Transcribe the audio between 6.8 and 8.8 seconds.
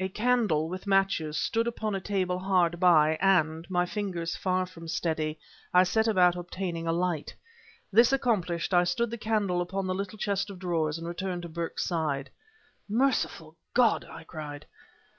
a light. This accomplished,